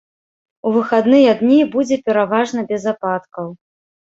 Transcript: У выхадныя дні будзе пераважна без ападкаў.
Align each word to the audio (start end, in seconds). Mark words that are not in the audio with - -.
У 0.69 0.71
выхадныя 0.77 1.35
дні 1.41 1.59
будзе 1.75 1.99
пераважна 2.09 2.59
без 2.73 2.83
ападкаў. 2.97 3.47